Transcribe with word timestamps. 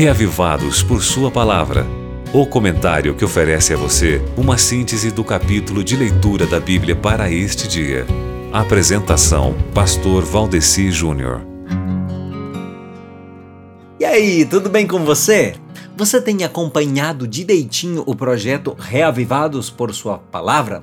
Reavivados 0.00 0.82
por 0.82 1.02
Sua 1.02 1.30
Palavra. 1.30 1.86
O 2.32 2.46
comentário 2.46 3.14
que 3.14 3.22
oferece 3.22 3.74
a 3.74 3.76
você 3.76 4.18
uma 4.34 4.56
síntese 4.56 5.10
do 5.10 5.22
capítulo 5.22 5.84
de 5.84 5.94
leitura 5.94 6.46
da 6.46 6.58
Bíblia 6.58 6.96
para 6.96 7.30
este 7.30 7.68
dia. 7.68 8.06
Apresentação: 8.50 9.54
Pastor 9.74 10.24
Valdeci 10.24 10.90
Júnior. 10.90 11.42
E 14.00 14.06
aí, 14.06 14.46
tudo 14.46 14.70
bem 14.70 14.86
com 14.86 15.04
você? 15.04 15.54
Você 15.98 16.18
tem 16.18 16.44
acompanhado 16.44 17.28
direitinho 17.28 18.02
o 18.06 18.16
projeto 18.16 18.74
Reavivados 18.78 19.68
por 19.68 19.92
Sua 19.92 20.16
Palavra? 20.16 20.82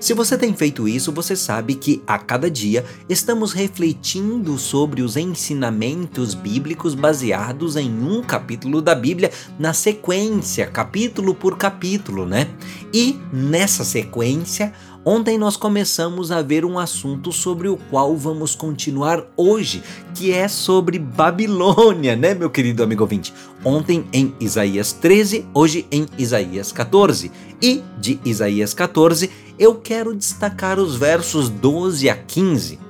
Se 0.00 0.14
você 0.14 0.36
tem 0.36 0.54
feito 0.54 0.88
isso, 0.88 1.12
você 1.12 1.34
sabe 1.34 1.74
que 1.74 2.02
a 2.06 2.18
cada 2.18 2.50
dia 2.50 2.84
estamos 3.08 3.52
refletindo 3.52 4.56
sobre 4.58 5.02
os 5.02 5.16
ensinamentos 5.16 6.34
bíblicos 6.34 6.94
baseados 6.94 7.76
em 7.76 7.90
um 7.90 8.22
capítulo 8.22 8.80
da 8.80 8.94
Bíblia 8.94 9.30
na 9.58 9.72
sequência, 9.72 10.66
capítulo 10.66 11.34
por 11.34 11.56
capítulo, 11.56 12.26
né? 12.26 12.48
E 12.92 13.18
nessa 13.32 13.84
sequência, 13.84 14.72
Ontem 15.04 15.38
nós 15.38 15.56
começamos 15.56 16.30
a 16.30 16.42
ver 16.42 16.64
um 16.64 16.78
assunto 16.78 17.32
sobre 17.32 17.68
o 17.68 17.76
qual 17.76 18.16
vamos 18.16 18.54
continuar 18.54 19.24
hoje, 19.36 19.82
que 20.14 20.32
é 20.32 20.48
sobre 20.48 20.98
Babilônia, 20.98 22.16
né, 22.16 22.34
meu 22.34 22.50
querido 22.50 22.82
amigo 22.82 23.02
ouvinte? 23.02 23.32
Ontem 23.64 24.04
em 24.12 24.34
Isaías 24.40 24.92
13, 24.92 25.46
hoje 25.54 25.86
em 25.90 26.06
Isaías 26.18 26.72
14. 26.72 27.30
E 27.62 27.82
de 27.98 28.20
Isaías 28.24 28.74
14 28.74 29.30
eu 29.58 29.74
quero 29.74 30.14
destacar 30.14 30.78
os 30.78 30.94
versos 30.94 31.48
12 31.48 32.08
a 32.08 32.16
15 32.16 32.87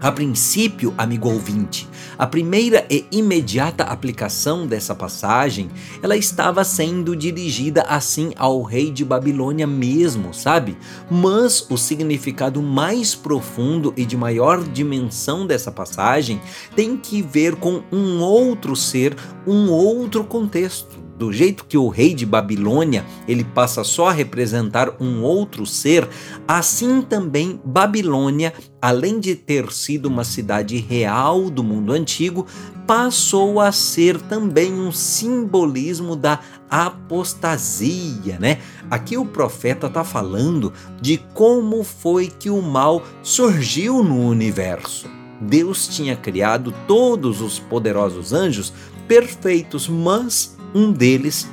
a 0.00 0.10
princípio, 0.10 0.94
amigo 0.96 1.28
ouvinte, 1.28 1.88
a 2.18 2.26
primeira 2.26 2.86
e 2.90 3.04
imediata 3.12 3.84
aplicação 3.84 4.66
dessa 4.66 4.94
passagem, 4.94 5.70
ela 6.02 6.16
estava 6.16 6.64
sendo 6.64 7.14
dirigida 7.14 7.82
assim 7.82 8.32
ao 8.36 8.62
rei 8.62 8.90
de 8.90 9.04
Babilônia 9.04 9.66
mesmo, 9.66 10.32
sabe? 10.32 10.76
Mas 11.10 11.66
o 11.70 11.76
significado 11.76 12.62
mais 12.62 13.14
profundo 13.14 13.92
e 13.96 14.06
de 14.06 14.16
maior 14.16 14.62
dimensão 14.64 15.46
dessa 15.46 15.70
passagem 15.70 16.40
tem 16.74 16.96
que 16.96 17.20
ver 17.20 17.56
com 17.56 17.82
um 17.92 18.20
outro 18.20 18.74
ser, 18.74 19.14
um 19.46 19.70
outro 19.70 20.24
contexto 20.24 21.09
do 21.20 21.30
jeito 21.30 21.66
que 21.66 21.76
o 21.76 21.88
rei 21.88 22.14
de 22.14 22.24
Babilônia 22.24 23.04
ele 23.28 23.44
passa 23.44 23.84
só 23.84 24.08
a 24.08 24.12
representar 24.12 24.96
um 24.98 25.22
outro 25.22 25.66
ser, 25.66 26.08
assim 26.48 27.02
também 27.02 27.60
Babilônia, 27.62 28.54
além 28.80 29.20
de 29.20 29.34
ter 29.34 29.70
sido 29.70 30.06
uma 30.06 30.24
cidade 30.24 30.78
real 30.78 31.50
do 31.50 31.62
mundo 31.62 31.92
antigo, 31.92 32.46
passou 32.86 33.60
a 33.60 33.70
ser 33.70 34.18
também 34.18 34.72
um 34.72 34.90
simbolismo 34.90 36.16
da 36.16 36.40
apostasia, 36.70 38.38
né? 38.40 38.58
Aqui 38.90 39.18
o 39.18 39.26
profeta 39.26 39.88
está 39.88 40.02
falando 40.02 40.72
de 41.02 41.18
como 41.34 41.84
foi 41.84 42.28
que 42.28 42.48
o 42.48 42.62
mal 42.62 43.02
surgiu 43.22 44.02
no 44.02 44.26
universo. 44.26 45.06
Deus 45.38 45.86
tinha 45.86 46.16
criado 46.16 46.72
todos 46.88 47.42
os 47.42 47.58
poderosos 47.58 48.32
anjos 48.32 48.72
perfeitos, 49.06 49.86
mas 49.86 50.58
um 50.74 50.92
deles, 50.92 51.48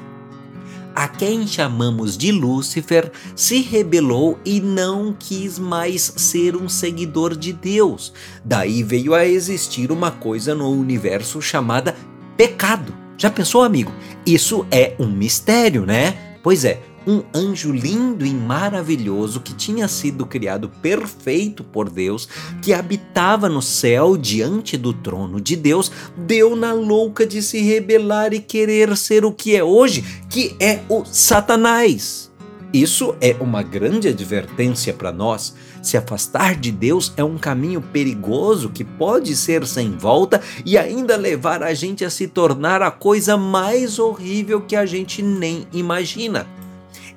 a 0.96 1.08
quem 1.08 1.46
chamamos 1.46 2.18
de 2.18 2.32
Lúcifer, 2.32 3.12
se 3.36 3.62
rebelou 3.62 4.40
e 4.44 4.60
não 4.60 5.16
quis 5.18 5.60
mais 5.60 6.14
ser 6.16 6.56
um 6.56 6.68
seguidor 6.68 7.36
de 7.36 7.54
Deus. 7.54 8.12
Daí 8.44 8.82
veio 8.82 9.14
a 9.14 9.24
existir 9.24 9.92
uma 9.92 10.10
coisa 10.10 10.56
no 10.56 10.72
universo 10.72 11.40
chamada 11.40 11.96
pecado. 12.36 12.92
Já 13.16 13.30
pensou, 13.30 13.62
amigo? 13.64 13.92
Isso 14.26 14.66
é 14.72 14.96
um 15.00 15.08
mistério, 15.08 15.86
né? 15.86 16.38
Pois 16.42 16.66
é, 16.66 16.82
um 17.08 17.24
anjo 17.34 17.72
lindo 17.72 18.26
e 18.26 18.34
maravilhoso 18.34 19.40
que 19.40 19.54
tinha 19.54 19.88
sido 19.88 20.26
criado 20.26 20.70
perfeito 20.82 21.64
por 21.64 21.90
Deus, 21.90 22.28
que 22.62 22.74
habitava 22.74 23.48
no 23.48 23.62
céu 23.62 24.18
diante 24.18 24.78
do 24.78 24.92
trono 24.92 25.40
de 25.40 25.56
Deus, 25.56 25.90
deu 26.18 26.56
na 26.56 26.74
louca 26.74 27.26
de 27.26 27.42
se 27.42 27.62
rebelar 27.62 28.34
e 28.34 28.40
querer 28.40 28.96
ser 28.98 29.24
o 29.24 29.32
que 29.32 29.56
é 29.56 29.64
hoje, 29.64 30.04
que 30.30 30.56
é 30.60 30.82
o 30.90 31.06
Satanás. 31.06 32.28
Isso 32.74 33.16
é 33.22 33.34
uma 33.40 33.64
grande 33.64 34.10
advertência 34.10 34.94
para 34.94 35.10
nós. 35.10 35.56
Se 35.82 35.96
afastar 35.96 36.56
de 36.56 36.70
Deus 36.70 37.14
é 37.16 37.24
um 37.24 37.38
caminho 37.38 37.82
perigoso 37.82 38.70
que 38.70 38.84
pode 38.84 39.38
ser 39.38 39.66
sem 39.66 39.92
volta 39.92 40.42
e 40.66 40.78
ainda 40.78 41.16
levar 41.16 41.64
a 41.64 41.74
gente 41.74 42.04
a 42.04 42.10
se 42.10 42.28
tornar 42.28 42.82
a 42.82 42.92
coisa 42.92 43.38
mais 43.38 43.98
horrível 44.00 44.60
que 44.60 44.76
a 44.76 44.86
gente 44.86 45.22
nem 45.22 45.66
imagina. 45.72 46.46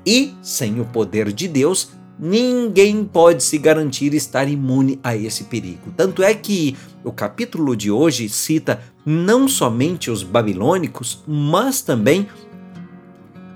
E, 0.06 0.34
sem 0.42 0.80
o 0.80 0.84
poder 0.84 1.32
de 1.32 1.46
Deus, 1.48 1.90
ninguém 2.18 3.04
pode 3.04 3.42
se 3.42 3.56
garantir 3.58 4.12
estar 4.14 4.48
imune 4.48 5.00
a 5.02 5.16
esse 5.16 5.44
perigo. 5.44 5.92
Tanto 5.96 6.22
é 6.22 6.34
que 6.34 6.76
o 7.02 7.10
capítulo 7.10 7.74
de 7.74 7.90
hoje 7.90 8.28
cita 8.28 8.82
não 9.04 9.48
somente 9.48 10.10
os 10.10 10.22
babilônicos, 10.22 11.22
mas 11.26 11.80
também 11.80 12.28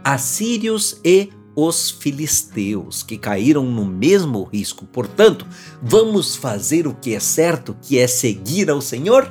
assírios 0.02 0.98
e 1.04 1.30
os 1.56 1.90
filisteus, 1.90 3.02
que 3.02 3.16
caíram 3.16 3.64
no 3.64 3.84
mesmo 3.84 4.42
risco. 4.44 4.84
Portanto, 4.86 5.46
vamos 5.80 6.34
fazer 6.34 6.86
o 6.86 6.94
que 6.94 7.14
é 7.14 7.20
certo, 7.20 7.76
que 7.80 7.98
é 7.98 8.06
seguir 8.06 8.70
ao 8.70 8.80
Senhor? 8.80 9.30